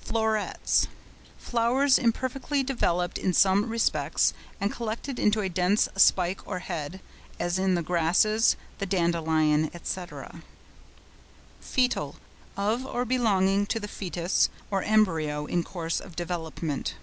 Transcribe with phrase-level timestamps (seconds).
[0.00, 7.00] FLORETS.—Flowers imperfectly developed in some respects, and collected into a dense spike or head,
[7.38, 10.00] as in the Grasses, the Dandelion, &c.
[11.60, 16.94] FOETAL.—Of or belonging to the foetus, or embryo in course of development.